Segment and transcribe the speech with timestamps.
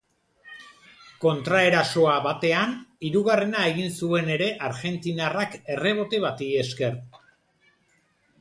[1.25, 2.73] Kontraerasoa batean
[3.09, 6.99] hirugarrena egin zuen ere argentinarrak errebote bati esker.